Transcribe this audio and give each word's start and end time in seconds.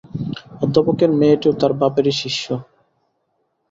অধ্যাপকের 0.61 1.11
মেয়েটিও 1.19 1.53
তার 1.53 1.71
বাপেরই 1.79 2.13
শিষ্যা। 2.21 2.55